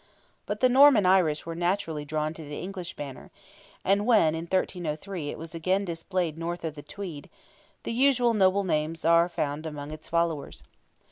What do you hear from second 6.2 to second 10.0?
north of the Tweed, the usual noble names are found among